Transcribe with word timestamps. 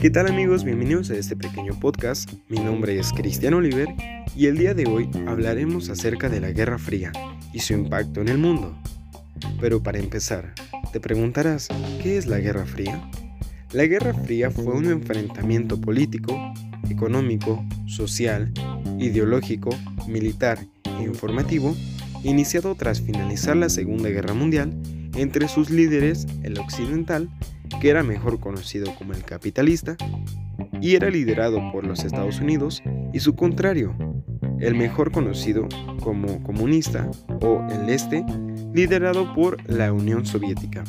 ¿Qué 0.00 0.08
tal 0.08 0.28
amigos? 0.28 0.64
Bienvenidos 0.64 1.10
a 1.10 1.16
este 1.16 1.36
pequeño 1.36 1.78
podcast. 1.78 2.32
Mi 2.48 2.58
nombre 2.58 2.98
es 2.98 3.12
Cristian 3.12 3.52
Oliver 3.52 3.86
y 4.34 4.46
el 4.46 4.56
día 4.56 4.72
de 4.72 4.86
hoy 4.86 5.10
hablaremos 5.26 5.90
acerca 5.90 6.30
de 6.30 6.40
la 6.40 6.52
Guerra 6.52 6.78
Fría 6.78 7.12
y 7.52 7.58
su 7.58 7.74
impacto 7.74 8.22
en 8.22 8.28
el 8.28 8.38
mundo. 8.38 8.74
Pero 9.60 9.82
para 9.82 9.98
empezar, 9.98 10.54
te 10.90 11.00
preguntarás, 11.00 11.68
¿qué 12.02 12.16
es 12.16 12.24
la 12.24 12.38
Guerra 12.38 12.64
Fría? 12.64 13.10
La 13.72 13.84
Guerra 13.84 14.14
Fría 14.14 14.50
fue 14.50 14.72
un 14.72 14.86
enfrentamiento 14.86 15.78
político, 15.78 16.34
económico, 16.88 17.62
social, 17.86 18.54
ideológico, 18.98 19.68
militar 20.08 20.60
e 20.98 21.02
informativo 21.02 21.76
iniciado 22.24 22.74
tras 22.74 23.02
finalizar 23.02 23.54
la 23.54 23.68
Segunda 23.68 24.08
Guerra 24.08 24.32
Mundial 24.32 24.72
entre 25.14 25.46
sus 25.46 25.68
líderes, 25.68 26.26
el 26.42 26.58
occidental, 26.58 27.28
que 27.80 27.90
era 27.90 28.02
mejor 28.02 28.40
conocido 28.40 28.94
como 28.96 29.12
el 29.12 29.24
capitalista, 29.24 29.96
y 30.80 30.94
era 30.94 31.10
liderado 31.10 31.60
por 31.72 31.86
los 31.86 32.04
Estados 32.04 32.40
Unidos, 32.40 32.82
y 33.12 33.20
su 33.20 33.34
contrario, 33.34 33.94
el 34.60 34.74
mejor 34.74 35.10
conocido 35.12 35.68
como 36.02 36.42
comunista 36.42 37.10
o 37.40 37.66
el 37.70 37.88
este, 37.88 38.24
liderado 38.74 39.34
por 39.34 39.58
la 39.68 39.92
Unión 39.92 40.26
Soviética. 40.26 40.84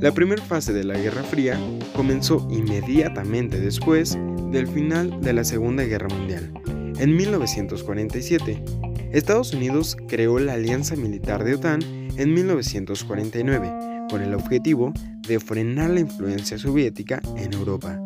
La 0.00 0.12
primera 0.12 0.42
fase 0.42 0.72
de 0.72 0.82
la 0.82 0.98
Guerra 0.98 1.22
Fría 1.22 1.56
comenzó 1.94 2.48
inmediatamente 2.50 3.60
después 3.60 4.18
del 4.50 4.66
final 4.66 5.20
de 5.20 5.32
la 5.32 5.44
Segunda 5.44 5.84
Guerra 5.84 6.08
Mundial, 6.08 6.52
en 6.98 7.16
1947. 7.16 8.64
Estados 9.12 9.52
Unidos 9.52 9.96
creó 10.08 10.40
la 10.40 10.54
Alianza 10.54 10.96
Militar 10.96 11.44
de 11.44 11.54
OTAN 11.54 11.80
en 12.16 12.34
1949 12.34 13.72
con 14.10 14.22
el 14.22 14.34
objetivo 14.34 14.92
de 15.26 15.40
frenar 15.40 15.90
la 15.90 16.00
influencia 16.00 16.58
soviética 16.58 17.20
en 17.36 17.52
Europa. 17.52 18.00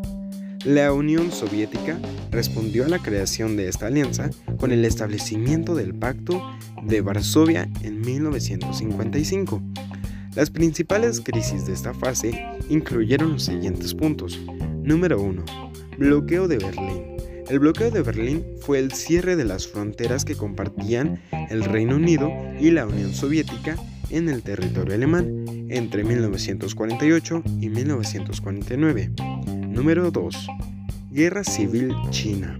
La 0.64 0.92
Unión 0.92 1.30
Soviética 1.30 1.98
respondió 2.32 2.84
a 2.84 2.88
la 2.88 2.98
creación 2.98 3.56
de 3.56 3.68
esta 3.68 3.86
alianza 3.86 4.30
con 4.58 4.72
el 4.72 4.84
establecimiento 4.84 5.74
del 5.76 5.94
Pacto 5.94 6.42
de 6.82 7.00
Varsovia 7.00 7.68
en 7.82 8.00
1955. 8.00 9.62
Las 10.34 10.50
principales 10.50 11.20
crisis 11.20 11.66
de 11.66 11.72
esta 11.72 11.94
fase 11.94 12.38
incluyeron 12.68 13.34
los 13.34 13.44
siguientes 13.44 13.94
puntos. 13.94 14.40
Número 14.82 15.20
1. 15.20 15.44
Bloqueo 15.98 16.48
de 16.48 16.58
Berlín. 16.58 17.16
El 17.48 17.60
bloqueo 17.60 17.92
de 17.92 18.02
Berlín 18.02 18.44
fue 18.60 18.80
el 18.80 18.90
cierre 18.92 19.36
de 19.36 19.44
las 19.44 19.68
fronteras 19.68 20.24
que 20.24 20.34
compartían 20.34 21.22
el 21.48 21.62
Reino 21.62 21.94
Unido 21.94 22.28
y 22.58 22.72
la 22.72 22.86
Unión 22.86 23.14
Soviética 23.14 23.76
en 24.10 24.28
el 24.28 24.42
territorio 24.42 24.94
alemán 24.94 25.55
entre 25.68 26.04
1948 26.04 27.42
y 27.60 27.68
1949. 27.68 29.10
Número 29.68 30.10
2. 30.10 30.46
Guerra 31.10 31.44
Civil 31.44 31.92
China. 32.10 32.58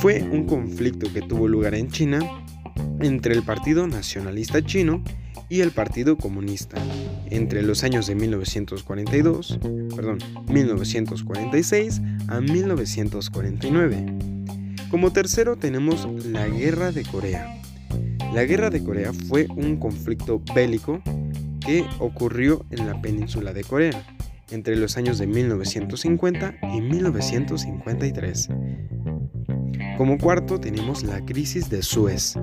Fue 0.00 0.22
un 0.22 0.46
conflicto 0.46 1.12
que 1.12 1.22
tuvo 1.22 1.48
lugar 1.48 1.74
en 1.74 1.90
China 1.90 2.20
entre 3.00 3.34
el 3.34 3.42
Partido 3.42 3.86
Nacionalista 3.86 4.62
Chino 4.64 5.02
y 5.48 5.60
el 5.60 5.70
Partido 5.70 6.16
Comunista 6.16 6.78
entre 7.30 7.62
los 7.62 7.84
años 7.84 8.06
de 8.06 8.14
1942, 8.14 9.58
perdón, 9.94 10.18
1946 10.48 12.00
a 12.28 12.40
1949. 12.40 14.06
Como 14.90 15.12
tercero 15.12 15.56
tenemos 15.56 16.08
la 16.26 16.48
Guerra 16.48 16.90
de 16.92 17.02
Corea. 17.02 17.60
La 18.34 18.44
Guerra 18.44 18.70
de 18.70 18.82
Corea 18.82 19.12
fue 19.12 19.46
un 19.54 19.76
conflicto 19.76 20.42
bélico 20.54 21.02
que 21.64 21.86
ocurrió 21.98 22.64
en 22.70 22.86
la 22.86 23.00
península 23.00 23.52
de 23.52 23.64
Corea 23.64 24.04
entre 24.50 24.76
los 24.76 24.96
años 24.96 25.18
de 25.18 25.26
1950 25.26 26.54
y 26.74 26.80
1953. 26.80 28.48
Como 29.96 30.18
cuarto 30.18 30.58
tenemos 30.60 31.02
la 31.02 31.24
crisis 31.24 31.70
de 31.70 31.82
Suez. 31.82 32.34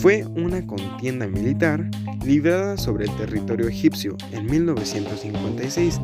Fue 0.00 0.24
una 0.24 0.66
contienda 0.66 1.26
militar 1.26 1.90
librada 2.24 2.76
sobre 2.76 3.06
el 3.06 3.16
territorio 3.16 3.68
egipcio 3.68 4.16
en 4.32 4.46
1956 4.46 6.00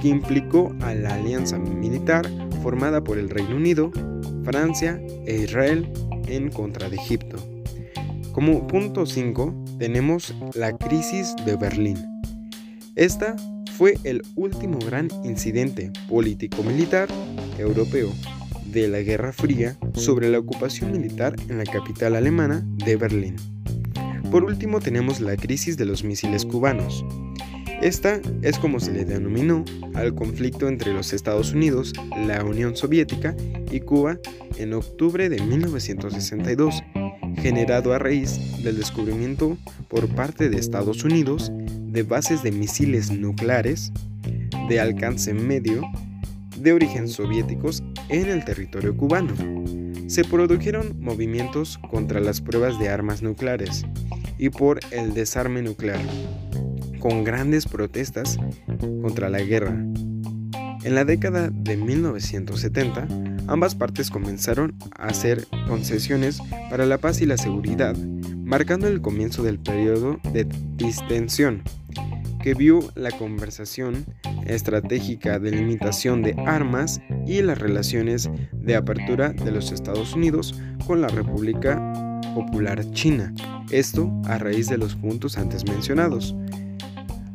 que 0.00 0.08
implicó 0.08 0.74
a 0.80 0.94
la 0.94 1.14
alianza 1.14 1.58
militar 1.58 2.26
formada 2.62 3.02
por 3.02 3.18
el 3.18 3.30
Reino 3.30 3.56
Unido, 3.56 3.90
Francia 4.44 5.00
e 5.26 5.42
Israel 5.42 5.90
en 6.26 6.50
contra 6.50 6.88
de 6.88 6.96
Egipto. 6.96 7.36
Como 8.32 8.66
punto 8.66 9.06
5 9.06 9.65
tenemos 9.78 10.34
la 10.54 10.76
crisis 10.76 11.34
de 11.44 11.56
Berlín. 11.56 11.98
Esta 12.94 13.36
fue 13.76 13.98
el 14.04 14.22
último 14.34 14.78
gran 14.78 15.08
incidente 15.24 15.92
político-militar 16.08 17.08
europeo 17.58 18.10
de 18.72 18.88
la 18.88 19.00
Guerra 19.00 19.32
Fría 19.32 19.76
sobre 19.94 20.30
la 20.30 20.38
ocupación 20.38 20.92
militar 20.92 21.36
en 21.48 21.58
la 21.58 21.64
capital 21.64 22.16
alemana 22.16 22.64
de 22.84 22.96
Berlín. 22.96 23.36
Por 24.30 24.44
último 24.44 24.80
tenemos 24.80 25.20
la 25.20 25.36
crisis 25.36 25.76
de 25.76 25.84
los 25.84 26.04
misiles 26.04 26.44
cubanos. 26.44 27.04
Esta 27.82 28.20
es 28.42 28.58
como 28.58 28.80
se 28.80 28.92
le 28.92 29.04
denominó 29.04 29.64
al 29.94 30.14
conflicto 30.14 30.68
entre 30.68 30.92
los 30.94 31.12
Estados 31.12 31.52
Unidos, 31.52 31.92
la 32.26 32.42
Unión 32.42 32.74
Soviética 32.74 33.36
y 33.70 33.80
Cuba 33.80 34.18
en 34.58 34.72
octubre 34.72 35.28
de 35.28 35.40
1962 35.42 36.82
generado 37.36 37.92
a 37.92 37.98
raíz 37.98 38.62
del 38.62 38.76
descubrimiento 38.78 39.56
por 39.88 40.08
parte 40.08 40.48
de 40.48 40.58
Estados 40.58 41.04
Unidos 41.04 41.52
de 41.52 42.02
bases 42.02 42.42
de 42.42 42.52
misiles 42.52 43.10
nucleares 43.10 43.92
de 44.68 44.80
alcance 44.80 45.32
medio 45.32 45.82
de 46.58 46.72
origen 46.72 47.08
soviéticos 47.08 47.82
en 48.08 48.28
el 48.28 48.44
territorio 48.44 48.96
cubano. 48.96 49.34
Se 50.08 50.24
produjeron 50.24 51.00
movimientos 51.00 51.78
contra 51.90 52.20
las 52.20 52.40
pruebas 52.40 52.78
de 52.78 52.88
armas 52.88 53.22
nucleares 53.22 53.84
y 54.38 54.50
por 54.50 54.80
el 54.90 55.14
desarme 55.14 55.62
nuclear, 55.62 56.00
con 57.00 57.24
grandes 57.24 57.66
protestas 57.66 58.38
contra 59.02 59.28
la 59.28 59.40
guerra. 59.40 59.76
En 60.86 60.94
la 60.94 61.04
década 61.04 61.50
de 61.50 61.76
1970, 61.76 63.08
ambas 63.48 63.74
partes 63.74 64.08
comenzaron 64.08 64.76
a 64.96 65.08
hacer 65.08 65.48
concesiones 65.66 66.38
para 66.70 66.86
la 66.86 66.98
paz 66.98 67.20
y 67.20 67.26
la 67.26 67.36
seguridad, 67.36 67.96
marcando 68.44 68.86
el 68.86 69.00
comienzo 69.00 69.42
del 69.42 69.58
periodo 69.58 70.20
de 70.32 70.46
distensión, 70.76 71.64
que 72.40 72.54
vio 72.54 72.78
la 72.94 73.10
conversación 73.10 74.06
estratégica 74.46 75.40
de 75.40 75.50
limitación 75.50 76.22
de 76.22 76.36
armas 76.46 77.00
y 77.26 77.42
las 77.42 77.58
relaciones 77.58 78.30
de 78.52 78.76
apertura 78.76 79.30
de 79.30 79.50
los 79.50 79.72
Estados 79.72 80.14
Unidos 80.14 80.54
con 80.86 81.00
la 81.00 81.08
República 81.08 81.80
Popular 82.32 82.88
China, 82.92 83.34
esto 83.72 84.08
a 84.26 84.38
raíz 84.38 84.68
de 84.68 84.78
los 84.78 84.94
puntos 84.94 85.36
antes 85.36 85.64
mencionados. 85.64 86.36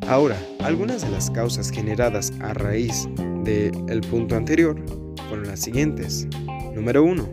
Ahora, 0.07 0.37
algunas 0.59 1.01
de 1.01 1.09
las 1.09 1.29
causas 1.29 1.69
generadas 1.69 2.31
a 2.39 2.53
raíz 2.53 3.09
del 3.43 4.01
punto 4.01 4.35
anterior 4.35 4.75
fueron 5.27 5.47
las 5.47 5.61
siguientes. 5.61 6.27
Número 6.75 7.03
1. 7.03 7.27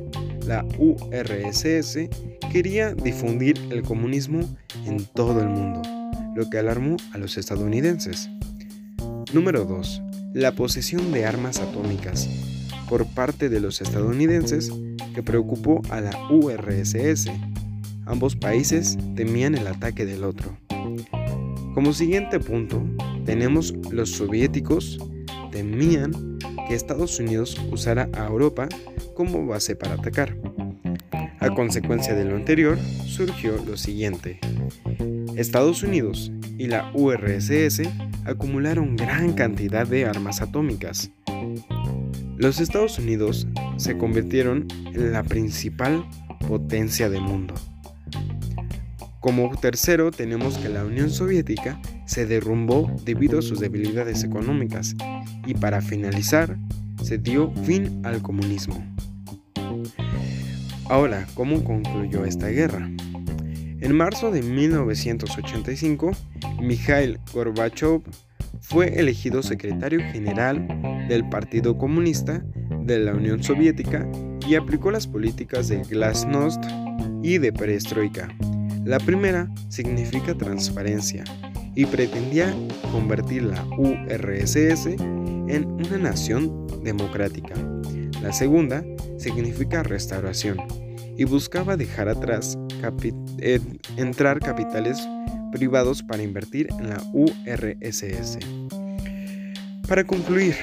La 0.46 0.64
URSS 0.78 2.08
quería 2.50 2.94
difundir 2.94 3.58
el 3.70 3.82
comunismo 3.82 4.40
en 4.86 5.04
todo 5.14 5.40
el 5.40 5.48
mundo, 5.48 5.82
lo 6.34 6.48
que 6.48 6.58
alarmó 6.58 6.96
a 7.12 7.18
los 7.18 7.36
estadounidenses. 7.36 8.30
Número 9.32 9.64
2. 9.64 10.02
La 10.34 10.52
posesión 10.52 11.12
de 11.12 11.26
armas 11.26 11.60
atómicas 11.60 12.28
por 12.88 13.06
parte 13.06 13.48
de 13.48 13.60
los 13.60 13.80
estadounidenses 13.80 14.72
que 15.14 15.22
preocupó 15.22 15.82
a 15.90 16.00
la 16.00 16.12
URSS. 16.30 17.30
Ambos 18.06 18.36
países 18.36 18.96
temían 19.14 19.54
el 19.54 19.66
ataque 19.66 20.06
del 20.06 20.24
otro. 20.24 20.56
Como 21.74 21.92
siguiente 21.92 22.40
punto, 22.40 22.82
tenemos 23.26 23.74
los 23.90 24.10
soviéticos 24.10 24.98
temían 25.50 26.38
que 26.66 26.74
Estados 26.74 27.18
Unidos 27.18 27.60
usara 27.70 28.08
a 28.12 28.26
Europa 28.26 28.68
como 29.14 29.46
base 29.46 29.76
para 29.76 29.94
atacar. 29.94 30.36
A 31.40 31.50
consecuencia 31.50 32.14
de 32.14 32.24
lo 32.24 32.36
anterior, 32.36 32.78
surgió 33.06 33.56
lo 33.64 33.76
siguiente. 33.76 34.40
Estados 35.36 35.82
Unidos 35.82 36.32
y 36.58 36.66
la 36.66 36.90
URSS 36.94 37.82
acumularon 38.24 38.96
gran 38.96 39.32
cantidad 39.32 39.86
de 39.86 40.04
armas 40.04 40.42
atómicas. 40.42 41.10
Los 42.36 42.60
Estados 42.60 42.98
Unidos 42.98 43.46
se 43.76 43.96
convirtieron 43.96 44.66
en 44.92 45.12
la 45.12 45.22
principal 45.22 46.04
potencia 46.46 47.08
del 47.08 47.22
mundo. 47.22 47.54
Como 49.20 49.50
tercero 49.56 50.10
tenemos 50.10 50.58
que 50.58 50.68
la 50.68 50.84
Unión 50.84 51.10
Soviética 51.10 51.80
se 52.08 52.24
derrumbó 52.24 52.90
debido 53.04 53.38
a 53.38 53.42
sus 53.42 53.60
debilidades 53.60 54.24
económicas 54.24 54.96
y 55.46 55.52
para 55.52 55.82
finalizar 55.82 56.58
se 57.02 57.18
dio 57.18 57.52
fin 57.64 58.00
al 58.02 58.22
comunismo. 58.22 58.82
Ahora, 60.86 61.26
¿cómo 61.34 61.62
concluyó 61.62 62.24
esta 62.24 62.48
guerra? 62.48 62.90
En 63.80 63.94
marzo 63.94 64.30
de 64.30 64.42
1985, 64.42 66.12
Mikhail 66.62 67.20
Gorbachev 67.34 68.00
fue 68.62 68.98
elegido 68.98 69.42
secretario 69.42 70.00
general 70.00 70.66
del 71.08 71.28
Partido 71.28 71.76
Comunista 71.76 72.42
de 72.84 73.00
la 73.00 73.12
Unión 73.12 73.42
Soviética 73.42 74.08
y 74.48 74.54
aplicó 74.54 74.90
las 74.90 75.06
políticas 75.06 75.68
de 75.68 75.82
Glasnost 75.82 76.64
y 77.22 77.36
de 77.36 77.52
Perestroika. 77.52 78.34
La 78.84 78.98
primera 78.98 79.50
significa 79.68 80.34
transparencia 80.34 81.24
y 81.74 81.86
pretendía 81.86 82.54
convertir 82.92 83.44
la 83.44 83.64
URSS 83.76 84.86
en 84.86 85.66
una 85.66 85.98
nación 85.98 86.66
democrática. 86.82 87.54
La 88.22 88.32
segunda 88.32 88.84
significa 89.18 89.82
restauración 89.82 90.58
y 91.16 91.24
buscaba 91.24 91.76
dejar 91.76 92.08
atrás 92.08 92.58
eh, 93.40 93.60
entrar 93.96 94.38
capitales 94.40 94.98
privados 95.52 96.02
para 96.02 96.22
invertir 96.22 96.68
en 96.78 96.90
la 96.90 97.02
URSS. 97.12 98.38
Para 99.88 100.04
concluir, 100.04 100.54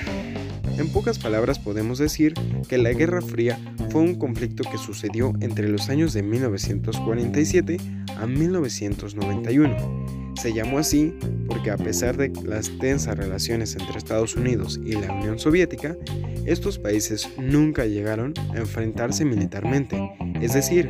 en 0.78 0.90
pocas 0.90 1.20
palabras 1.20 1.60
podemos 1.60 1.98
decir 1.98 2.34
que 2.70 2.78
la 2.78 2.92
Guerra 2.92 3.22
Fría 3.22 3.60
fue 3.90 4.02
un 4.02 4.16
conflicto 4.16 4.64
que 4.70 4.78
sucedió 4.78 5.34
entre 5.40 5.70
los 5.70 5.90
años 5.90 6.14
de 6.14 6.22
1947 6.22 7.78
a 8.18 8.28
1991. 8.28 10.25
Se 10.46 10.54
llamó 10.54 10.78
así 10.78 11.12
porque 11.48 11.72
a 11.72 11.76
pesar 11.76 12.18
de 12.18 12.32
las 12.44 12.70
tensas 12.78 13.18
relaciones 13.18 13.76
entre 13.76 13.98
Estados 13.98 14.36
Unidos 14.36 14.80
y 14.86 14.92
la 14.92 15.12
Unión 15.12 15.40
Soviética, 15.40 15.98
estos 16.46 16.78
países 16.78 17.28
nunca 17.40 17.86
llegaron 17.86 18.32
a 18.54 18.58
enfrentarse 18.60 19.26
militarmente, 19.26 20.00
es 20.40 20.54
decir, 20.54 20.88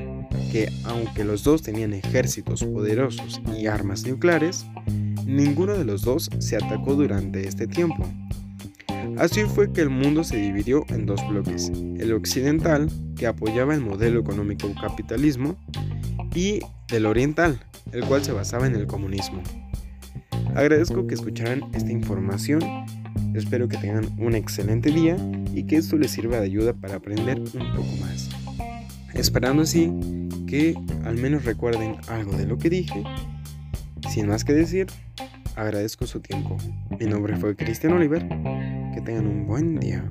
que 0.51 0.69
aunque 0.83 1.23
los 1.23 1.45
dos 1.45 1.61
tenían 1.61 1.93
ejércitos 1.93 2.65
poderosos 2.65 3.41
y 3.57 3.67
armas 3.67 4.05
nucleares, 4.05 4.65
ninguno 5.25 5.77
de 5.77 5.85
los 5.85 6.01
dos 6.01 6.29
se 6.39 6.57
atacó 6.57 6.95
durante 6.95 7.47
este 7.47 7.65
tiempo. 7.65 8.05
Así 9.17 9.43
fue 9.43 9.71
que 9.71 9.79
el 9.79 9.89
mundo 9.89 10.25
se 10.25 10.35
dividió 10.35 10.83
en 10.89 11.05
dos 11.05 11.25
bloques, 11.29 11.71
el 11.97 12.11
occidental, 12.11 12.89
que 13.15 13.25
apoyaba 13.25 13.73
el 13.73 13.79
modelo 13.79 14.19
económico 14.19 14.69
capitalismo, 14.81 15.55
y 16.35 16.59
el 16.89 17.05
oriental, 17.05 17.61
el 17.91 18.03
cual 18.05 18.23
se 18.23 18.31
basaba 18.31 18.67
en 18.67 18.75
el 18.75 18.87
comunismo. 18.87 19.41
Agradezco 20.55 21.05
que 21.07 21.15
escucharan 21.15 21.63
esta 21.73 21.91
información, 21.91 22.61
espero 23.33 23.67
que 23.67 23.77
tengan 23.77 24.09
un 24.17 24.35
excelente 24.35 24.91
día 24.91 25.17
y 25.53 25.63
que 25.63 25.77
esto 25.77 25.97
les 25.97 26.11
sirva 26.11 26.37
de 26.37 26.45
ayuda 26.45 26.73
para 26.73 26.95
aprender 26.95 27.39
un 27.39 27.75
poco 27.75 27.95
más. 28.01 28.29
Esperando 29.13 29.63
así 29.63 29.91
que 30.47 30.75
al 31.03 31.17
menos 31.17 31.45
recuerden 31.45 31.97
algo 32.07 32.33
de 32.37 32.45
lo 32.45 32.57
que 32.57 32.69
dije. 32.69 33.03
Sin 34.09 34.27
más 34.27 34.43
que 34.43 34.53
decir, 34.53 34.87
agradezco 35.55 36.05
su 36.05 36.19
tiempo. 36.19 36.57
Mi 36.99 37.05
nombre 37.05 37.35
fue 37.37 37.55
Cristian 37.55 37.93
Oliver. 37.93 38.27
Que 38.93 39.01
tengan 39.01 39.27
un 39.27 39.45
buen 39.47 39.79
día. 39.79 40.09